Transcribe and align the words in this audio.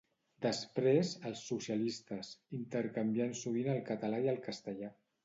Després, 0.43 1.11
els 1.29 1.43
socialistes, 1.49 2.31
intercanviant 2.61 3.37
sovint 3.43 3.71
el 3.75 3.83
català 3.91 4.23
i 4.25 4.31
el 4.35 4.41
castellà. 4.49 4.91